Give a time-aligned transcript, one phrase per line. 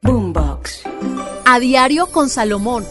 [0.00, 0.84] Boombox.
[1.44, 2.84] A diario con Salomón.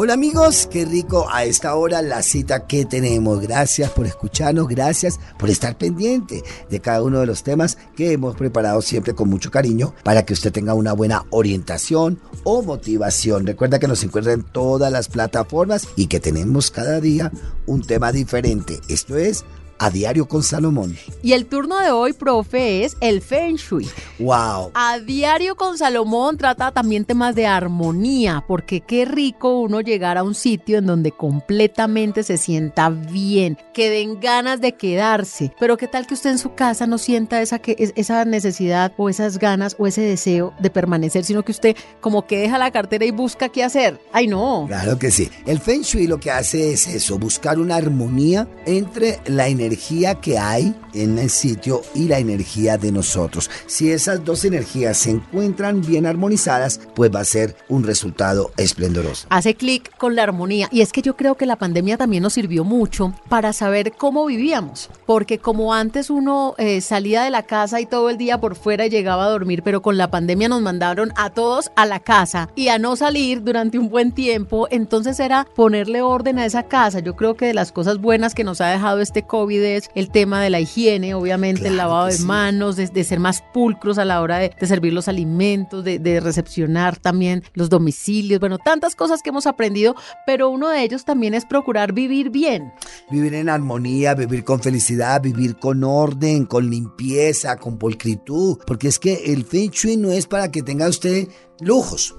[0.00, 3.40] Hola amigos, qué rico a esta hora la cita que tenemos.
[3.40, 8.36] Gracias por escucharnos, gracias por estar pendiente de cada uno de los temas que hemos
[8.36, 13.44] preparado siempre con mucho cariño para que usted tenga una buena orientación o motivación.
[13.44, 17.32] Recuerda que nos encuentra en todas las plataformas y que tenemos cada día
[17.66, 18.78] un tema diferente.
[18.88, 19.44] Esto es
[19.78, 20.96] a diario con Salomón.
[21.22, 23.88] Y el turno de hoy, profe, es el Feng Shui.
[24.18, 24.72] ¡Wow!
[24.74, 30.22] A diario con Salomón trata también temas de armonía, porque qué rico uno llegar a
[30.22, 35.52] un sitio en donde completamente se sienta bien, que den ganas de quedarse.
[35.60, 39.08] Pero qué tal que usted en su casa no sienta esa, que, esa necesidad o
[39.08, 43.04] esas ganas o ese deseo de permanecer, sino que usted como que deja la cartera
[43.04, 44.00] y busca qué hacer.
[44.12, 44.64] ¡Ay, no!
[44.66, 45.30] Claro que sí.
[45.46, 50.14] El Feng Shui lo que hace es eso, buscar una armonía entre la energía energía
[50.16, 53.50] que hay en el sitio y la energía de nosotros.
[53.66, 59.26] Si esas dos energías se encuentran bien armonizadas, pues va a ser un resultado esplendoroso.
[59.30, 60.68] Hace clic con la armonía.
[60.72, 64.26] Y es que yo creo que la pandemia también nos sirvió mucho para saber cómo
[64.26, 64.88] vivíamos.
[65.06, 68.86] Porque como antes uno eh, salía de la casa y todo el día por fuera
[68.86, 72.68] llegaba a dormir, pero con la pandemia nos mandaron a todos a la casa y
[72.68, 74.66] a no salir durante un buen tiempo.
[74.70, 77.00] Entonces era ponerle orden a esa casa.
[77.00, 80.10] Yo creo que de las cosas buenas que nos ha dejado este COVID es el
[80.10, 84.20] tema de la higiene, obviamente, el lavado de manos, de, ser más pulcros a la
[84.20, 89.46] hora de, servir los alimentos, de, recepcionar también los domicilios, bueno, tantas cosas que hemos
[89.46, 89.94] aprendido,
[90.26, 92.72] pero uno de ellos también es procurar vivir bien.
[93.10, 98.98] Vivir en armonía, vivir con felicidad, vivir con orden, con limpieza, con pulcritud, porque es
[98.98, 101.28] que el Feng Shui no es para que tenga usted
[101.60, 102.14] lujos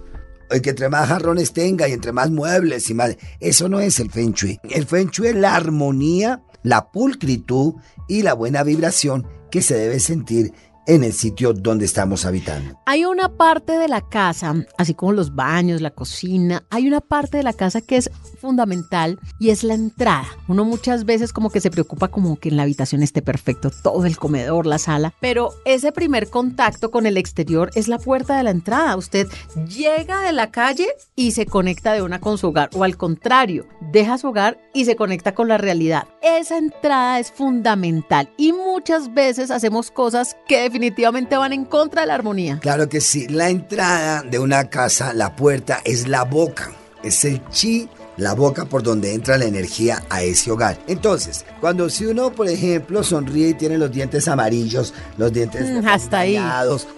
[0.59, 3.15] que entre más jarrones tenga y entre más muebles y más...
[3.39, 4.59] Eso no es el Feng Shui.
[4.63, 7.75] El Feng Shui es la armonía la pulcritud
[8.07, 10.53] y la buena vibración que se debe sentir
[10.87, 12.79] en el sitio donde estamos habitando.
[12.85, 17.37] Hay una parte de la casa, así como los baños, la cocina, hay una parte
[17.37, 18.09] de la casa que es
[18.39, 20.27] fundamental y es la entrada.
[20.47, 24.05] Uno muchas veces como que se preocupa como que en la habitación esté perfecto, todo
[24.05, 28.43] el comedor, la sala, pero ese primer contacto con el exterior es la puerta de
[28.43, 28.95] la entrada.
[28.97, 29.27] Usted
[29.67, 33.67] llega de la calle y se conecta de una con su hogar o al contrario,
[33.91, 36.07] deja su hogar y se conecta con la realidad.
[36.21, 42.07] Esa entrada es fundamental y muchas veces hacemos cosas que definitivamente van en contra de
[42.07, 42.59] la armonía.
[42.61, 43.27] Claro que sí.
[43.27, 46.71] La entrada de una casa, la puerta, es la boca.
[47.03, 50.77] Es el chi la boca por donde entra la energía a ese hogar.
[50.87, 55.87] Entonces, cuando si uno, por ejemplo, sonríe y tiene los dientes amarillos, los dientes mm,
[55.87, 56.37] hasta ahí.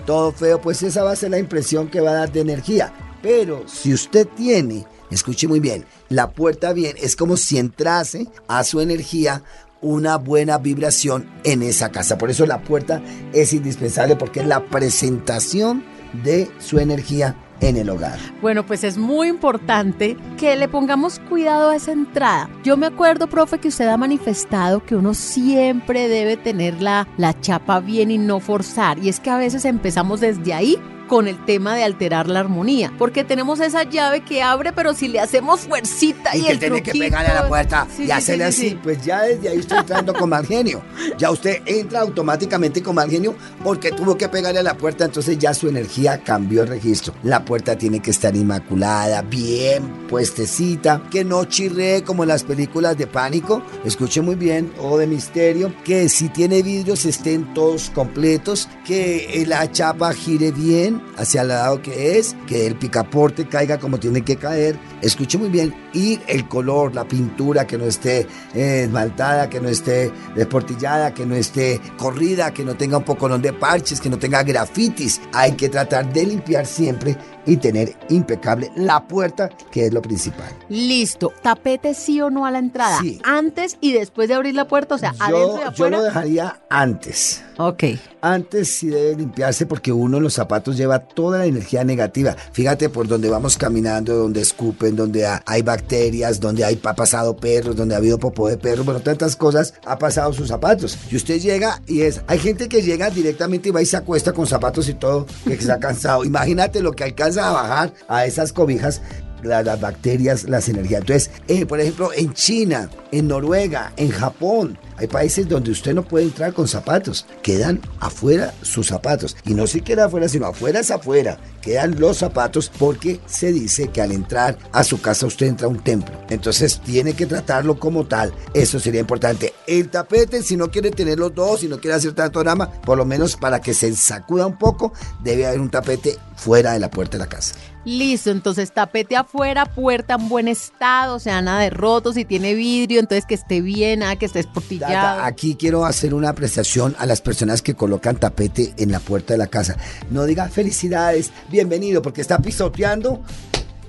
[0.06, 2.92] todo feo, pues esa va a ser la impresión que va a dar de energía.
[3.22, 8.64] Pero si usted tiene, escuche muy bien, la puerta bien, es como si entrase a
[8.64, 9.44] su energía
[9.82, 12.18] una buena vibración en esa casa.
[12.18, 13.02] Por eso la puerta
[13.34, 15.84] es indispensable porque es la presentación
[16.24, 18.20] de su energía en el hogar.
[18.42, 22.50] Bueno, pues es muy importante que le pongamos cuidado a esa entrada.
[22.64, 27.40] Yo me acuerdo, profe, que usted ha manifestado que uno siempre debe tener la, la
[27.40, 28.98] chapa bien y no forzar.
[29.00, 30.78] Y es que a veces empezamos desde ahí
[31.12, 35.10] con el tema de alterar la armonía, porque tenemos esa llave que abre, pero si
[35.10, 38.80] le hacemos fuercita y, y que tiene que pegarle a la puerta y hacerle así,
[38.82, 40.82] pues ya desde ahí estoy entrando con mal genio.
[41.18, 45.38] Ya usted entra automáticamente con mal genio porque tuvo que pegarle a la puerta, entonces
[45.38, 47.14] ya su energía cambió el registro.
[47.24, 52.98] La puerta tiene que estar inmaculada, bien puestecita, que no chirree como en las películas
[52.98, 58.68] de pánico, escuche muy bien, o de misterio, que si tiene vidrios estén todos completos,
[58.86, 64.00] que la chapa gire bien, hacia el lado que es, que el picaporte caiga como
[64.00, 64.78] tiene que caer.
[65.02, 65.74] Escuche muy bien.
[65.94, 71.26] Y el color, la pintura que no esté eh, esmaltada, que no esté desportillada, que
[71.26, 75.22] no esté corrida, que no tenga un poco de parches, que no tenga grafitis.
[75.34, 80.50] Hay que tratar de limpiar siempre y tener impecable la puerta, que es lo principal.
[80.70, 81.32] Listo.
[81.42, 83.00] ¿Tapete sí o no a la entrada?
[83.02, 83.20] Sí.
[83.24, 85.98] Antes y después de abrir la puerta, o sea, adentro y Yo, yo afuera.
[85.98, 87.44] lo dejaría antes.
[87.58, 87.84] Ok.
[88.22, 92.36] Antes sí debe limpiarse porque uno en los zapatos lleva toda la energía negativa.
[92.54, 97.36] Fíjate por donde vamos caminando, donde escupen, donde ha- hay bacterias, donde hay, ha pasado
[97.36, 100.98] perros, donde ha habido popó de perro, bueno, tantas cosas ha pasado sus zapatos.
[101.12, 104.34] Y usted llega y es, hay gente que llega directamente y va y se acuesta
[104.34, 106.24] con zapatos y todo, que está cansado.
[106.32, 109.02] Imagínate lo que alcanza a bajar a esas cobijas
[109.44, 111.02] la- las bacterias, las energías.
[111.02, 116.04] Entonces, eh, por ejemplo, en China, en Noruega, en Japón, hay países donde usted no
[116.04, 117.26] puede entrar con zapatos.
[117.42, 119.36] Quedan afuera sus zapatos.
[119.44, 121.40] Y no siquiera afuera, sino afuera es afuera.
[121.60, 125.72] Quedan los zapatos porque se dice que al entrar a su casa usted entra a
[125.72, 126.14] un templo.
[126.30, 128.32] Entonces tiene que tratarlo como tal.
[128.54, 129.54] Eso sería importante.
[129.66, 132.96] El tapete, si no quiere tener los dos, si no quiere hacer tanto drama, por
[132.96, 134.94] lo menos para que se sacuda un poco,
[135.24, 137.54] debe haber un tapete fuera de la puerta de la casa.
[137.86, 142.56] Listo, entonces tapete afuera, puerta en buen estado, o sea, nada de roto, si tiene
[142.56, 145.22] vidrio, entonces que esté bien, nada que esté esportillado.
[145.24, 149.38] Aquí quiero hacer una apreciación a las personas que colocan tapete en la puerta de
[149.38, 149.78] la casa.
[150.10, 153.22] No diga felicidades, bienvenido, porque está pisoteando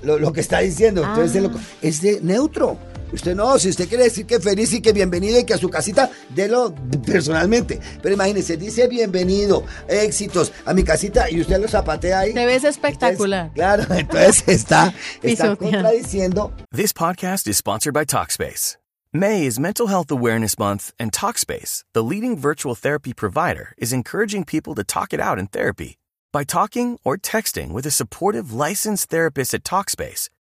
[0.03, 1.03] lo, lo que está diciendo.
[1.03, 1.51] Entonces, Ah.
[1.81, 2.77] es, de es de neutro.
[3.13, 5.69] Usted no, si usted quiere decir que feliz y que bienvenido y que a su
[5.69, 6.73] casita, délo
[7.05, 7.79] personalmente.
[8.01, 12.33] Pero imagínese, dice bienvenido, éxitos a mi casita y usted lo zapatea ahí.
[12.33, 13.51] Te ves espectacular.
[13.55, 18.77] Entonces, claro, entonces está, está contradiciendo This podcast is sponsored by Talkspace.
[19.13, 24.43] May is Mental Health Awareness Month, and Talkspace, the leading virtual therapy provider, is encouraging
[24.43, 25.97] people to talk it out in therapy.
[26.31, 30.29] By talking or texting with a supportive licensed therapist at Talkspace,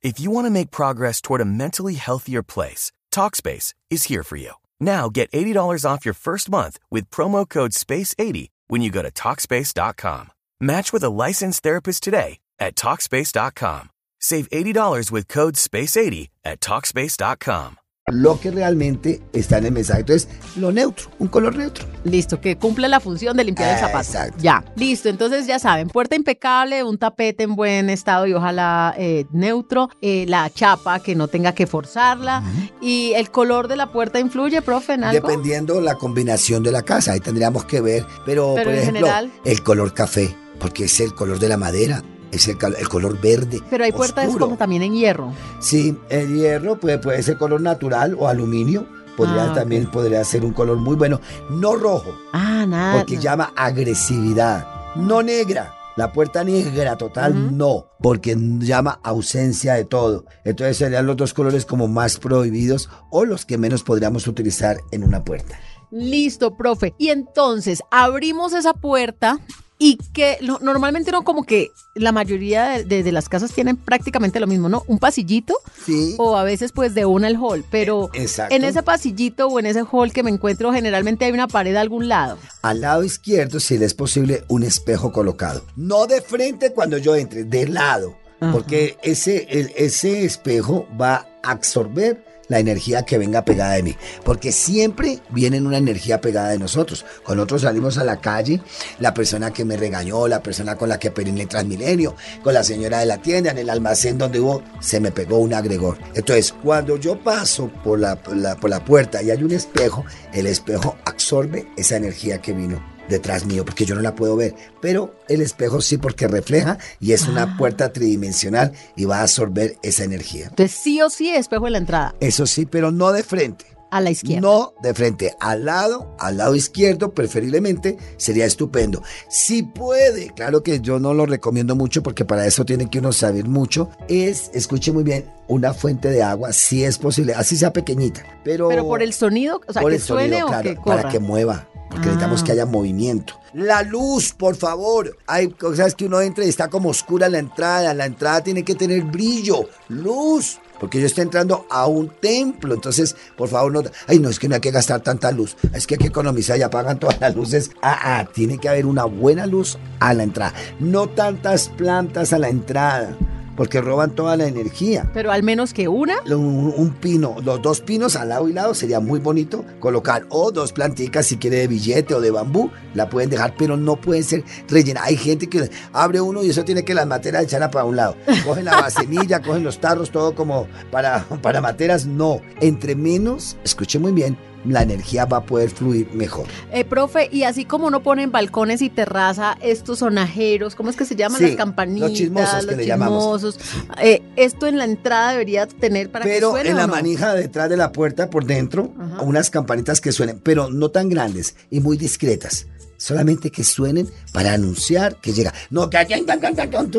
[0.00, 4.36] If you want to make progress toward a mentally healthier place, Talkspace is here for
[4.36, 4.52] you.
[4.80, 9.10] Now get $80 off your first month with promo code SPACE80 when you go to
[9.10, 10.30] Talkspace.com.
[10.60, 13.90] Match with a licensed therapist today at Talkspace.com.
[14.20, 17.78] Save $80 with code SPACE80 at Talkspace.com.
[18.12, 20.00] lo que realmente está en el mensaje.
[20.00, 21.86] Entonces, lo neutro, un color neutro.
[22.04, 23.98] Listo, que cumple la función de limpiar el Ah, zapato.
[24.04, 24.36] exacto.
[24.40, 25.08] Ya, listo.
[25.08, 30.24] Entonces ya saben, puerta impecable, un tapete en buen estado y ojalá eh, neutro, eh,
[30.28, 32.42] la chapa que no tenga que forzarla
[32.80, 35.26] y el color de la puerta influye, profe, en algo.
[35.28, 38.04] Dependiendo la combinación de la casa, ahí tendríamos que ver.
[38.24, 39.30] Pero, Pero por en ejemplo, general.
[39.44, 42.02] el color café, porque es el color de la madera,
[42.32, 43.60] es el, color verde.
[43.70, 44.46] Pero hay puertas oscuro.
[44.46, 45.32] como también en hierro.
[45.60, 48.86] Sí, el hierro puede, puede ser color natural o aluminio.
[49.16, 51.20] Podría Ah, también podría ser un color muy bueno.
[51.50, 52.98] No rojo, Ah, nada.
[52.98, 54.66] porque llama agresividad.
[54.96, 55.74] No negra.
[55.96, 60.24] La puerta negra total, no, porque llama ausencia de todo.
[60.44, 65.02] Entonces serían los dos colores como más prohibidos o los que menos podríamos utilizar en
[65.02, 65.58] una puerta.
[65.90, 66.94] Listo, profe.
[66.98, 69.40] Y entonces abrimos esa puerta
[69.78, 73.76] y que lo- normalmente no como que la mayoría de, de- de las casas tienen
[73.76, 74.82] prácticamente lo mismo, ¿no?
[74.88, 75.54] Un pasillito
[75.84, 76.14] Sí.
[76.18, 78.54] o a veces pues de una el hall, pero Exacto.
[78.54, 81.80] en ese pasillito o en ese hall que me encuentro generalmente hay una pared a
[81.80, 82.38] algún lado.
[82.62, 85.64] Al lado izquierdo, si le es posible, un espejo colocado.
[85.76, 88.16] No de frente cuando yo entre, de lado.
[88.40, 88.52] Ajá.
[88.52, 93.96] Porque ese, el- ese espejo va a absorber la energía que venga pegada de mí.
[94.24, 97.04] Porque siempre viene una energía pegada de nosotros.
[97.24, 98.60] Cuando nosotros salimos a la calle,
[98.98, 102.98] la persona que me regañó, la persona con la que periné Transmilenio, con la señora
[103.00, 105.98] de la tienda, en el almacén donde hubo, se me pegó un agregor.
[106.14, 110.96] Entonces, cuando yo paso por la- por la puerta y hay un espejo, el espejo
[111.04, 115.40] absorbe esa energía que vino detrás mío, porque yo no la puedo ver, pero el
[115.40, 117.30] espejo sí porque refleja y es Ah.
[117.30, 120.46] una puerta tridimensional y va a absorber esa energía.
[120.48, 123.64] Entonces sí o sí espejo en la entrada, Eso sí, pero no de frente.
[123.90, 124.42] a la izquierda.
[124.42, 129.02] No de frente, al lado, al lado izquierdo, preferiblemente, sería estupendo.
[129.30, 133.12] Si puede, claro que yo no lo recomiendo mucho porque para eso tiene que uno
[133.14, 137.72] saber mucho, es, escuche muy bien, una fuente de agua, si es posible, así sea
[137.72, 138.68] pequeñita, pero...
[138.68, 140.96] Pero por el sonido, o sea, por que el sonido, suene o claro, que corra.
[140.96, 141.66] para que mueva.
[141.88, 142.44] Porque necesitamos Ah.
[142.44, 143.34] que haya movimiento.
[143.54, 145.16] La luz, por favor.
[145.26, 147.94] Hay cosas que uno entra y está como oscura la entrada.
[147.94, 150.58] La entrada tiene que tener brillo, luz.
[150.78, 152.72] Porque yo estoy entrando a un templo.
[152.74, 153.82] Entonces, por favor, no.
[154.06, 155.56] Ay, no, es que no hay que gastar tanta luz.
[155.72, 157.70] Es que hay que economizar y apagan todas las luces.
[157.82, 160.52] Ah, ah, tiene que haber una buena luz a la entrada.
[160.78, 163.16] No tantas plantas a la entrada.
[163.58, 165.10] Porque roban toda la energía.
[165.12, 166.22] Pero al menos que una.
[166.24, 170.50] Un, un pino, los dos pinos al lado y lado sería muy bonito colocar o
[170.50, 174.24] dos planticas si quiere de billete o de bambú, la pueden dejar, pero no pueden
[174.24, 175.04] ser rellenas.
[175.06, 178.16] Hay gente que abre uno y eso tiene que las materas echarla para un lado.
[178.44, 182.06] Cogen la vasenilla, cogen los tarros, todo como para, para materas.
[182.06, 186.46] No, entre menos, escuche muy bien, la energía va a poder fluir mejor.
[186.72, 190.96] Eh, profe, y así como uno pone en balcones y terraza estos sonajeros, ¿cómo es
[190.96, 191.38] que se llaman?
[191.38, 193.58] Sí, las campanitas, los chismosos que los le llamamos.
[194.02, 196.92] Eh, esto en la entrada debería tener para que Pero suene en la no?
[196.94, 199.22] manija detrás de la puerta, por dentro, Ajá.
[199.22, 202.66] unas campanitas que suenen, pero no tan grandes y muy discretas.
[203.00, 205.54] Solamente que suenen para anunciar que llega.
[205.70, 205.98] No, que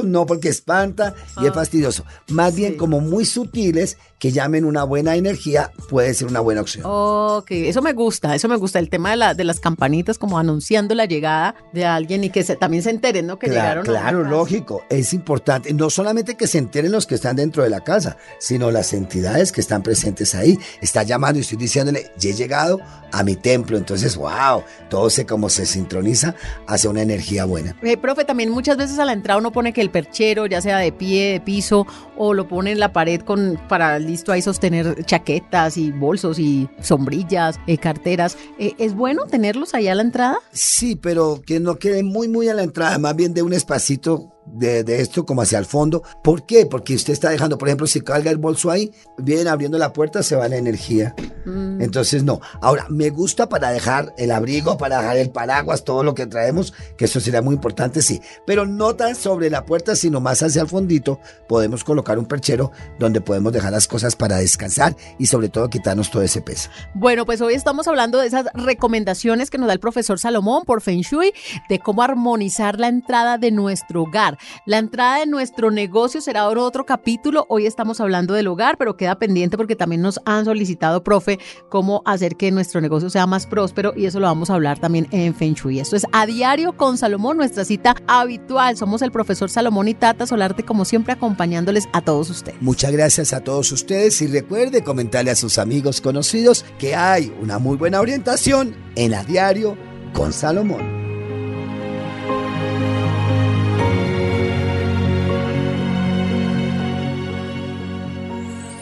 [0.05, 1.53] no, porque espanta y es Ah.
[1.53, 2.05] fastidioso.
[2.29, 6.83] Más bien como muy sutiles que llamen una buena energía puede ser una buena opción.
[6.85, 10.37] Ok, eso me gusta, eso me gusta, el tema de, la, de las campanitas como
[10.37, 13.39] anunciando la llegada de alguien y que se, también se enteren, ¿no?
[13.39, 13.85] Que Claro, llegaron.
[13.85, 15.73] claro, lógico, es importante.
[15.73, 19.51] No solamente que se enteren los que están dentro de la casa, sino las entidades
[19.51, 20.59] que están presentes ahí.
[20.81, 22.79] Está llamando y estoy diciéndole, ya he llegado
[23.11, 23.77] a mi templo.
[23.77, 26.35] Entonces, wow, todo se como se sincroniza
[26.67, 27.75] hacia una energía buena.
[27.81, 30.77] Eh, profe, también muchas veces a la entrada uno pone que el perchero, ya sea
[30.77, 35.05] de pie, de piso, o lo pone en la pared con para listo ahí sostener
[35.05, 38.37] chaquetas y bolsos y sombrillas, eh, carteras.
[38.57, 40.37] Eh, ¿Es bueno tenerlos ahí a la entrada?
[40.51, 44.33] Sí, pero que no quede muy, muy a la entrada, más bien de un espacito
[44.53, 46.03] de, de esto como hacia el fondo.
[46.23, 46.65] ¿Por qué?
[46.65, 50.23] Porque usted está dejando, por ejemplo, si carga el bolso ahí, vienen abriendo la puerta,
[50.23, 51.15] se va la energía.
[51.45, 51.81] Mm.
[51.81, 52.41] Entonces, no.
[52.61, 56.73] Ahora, me gusta para dejar el abrigo, para dejar el paraguas, todo lo que traemos,
[56.97, 58.21] que eso sería muy importante, sí.
[58.45, 62.71] Pero no tan sobre la puerta, sino más hacia el fondito, podemos colocar un perchero
[62.97, 66.69] donde podemos dejar las cosas para descansar y sobre todo quitarnos todo ese peso.
[66.93, 70.81] Bueno, pues hoy estamos hablando de esas recomendaciones que nos da el profesor Salomón por
[70.81, 71.33] Feng Shui,
[71.69, 74.37] de cómo armonizar la entrada de nuestro hogar.
[74.65, 77.45] La entrada de nuestro negocio será ahora otro capítulo.
[77.49, 82.01] Hoy estamos hablando del hogar, pero queda pendiente porque también nos han solicitado, profe, cómo
[82.05, 85.33] hacer que nuestro negocio sea más próspero y eso lo vamos a hablar también en
[85.33, 85.79] Feng Shui.
[85.79, 88.77] Esto es a diario con Salomón, nuestra cita habitual.
[88.77, 92.61] Somos el profesor Salomón y Tata Solarte, como siempre, acompañándoles a todos ustedes.
[92.61, 97.59] Muchas gracias a todos ustedes y recuerde comentarle a sus amigos conocidos que hay una
[97.59, 99.77] muy buena orientación en a diario
[100.13, 100.98] con Salomón.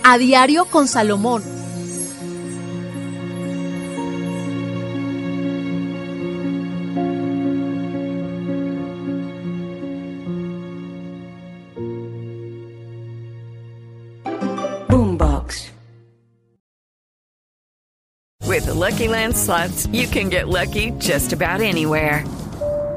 [0.10, 1.44] A diario con Salomón.
[14.88, 15.72] Boombox.
[18.46, 22.24] With the Lucky Land slots, you can get lucky just about anywhere.